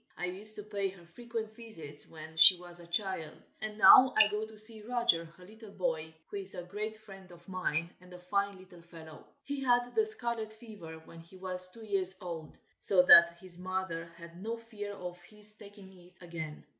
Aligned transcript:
I 0.17 0.25
used 0.25 0.55
to 0.55 0.63
pay 0.63 0.87
her 0.87 1.05
frequent 1.05 1.53
visits 1.55 2.07
when 2.07 2.35
she 2.35 2.57
was 2.59 2.79
a 2.79 2.87
child, 2.87 3.37
and 3.61 3.77
now 3.77 4.15
I 4.17 4.29
go 4.29 4.47
to 4.47 4.57
see 4.57 4.81
Roger, 4.81 5.25
her 5.25 5.45
little 5.45 5.69
boy, 5.69 6.15
who 6.25 6.37
is 6.37 6.55
a 6.55 6.63
great 6.63 6.97
friend 6.97 7.31
of 7.31 7.47
mine, 7.47 7.91
and 8.01 8.11
a 8.11 8.17
fine 8.17 8.57
little 8.57 8.81
fellow. 8.81 9.27
He 9.43 9.61
had 9.61 9.93
the 9.93 10.07
scarlet 10.07 10.53
fever 10.53 10.95
when 11.05 11.19
he 11.19 11.37
was 11.37 11.69
two 11.69 11.85
years 11.85 12.15
old, 12.19 12.57
so 12.79 13.03
that 13.03 13.37
his 13.39 13.59
mother 13.59 14.05
had 14.17 14.41
no 14.41 14.57
fear 14.57 14.93
of 14.95 15.21
his 15.21 15.53
taking 15.53 15.95
it 15.95 16.15
again. 16.19 16.65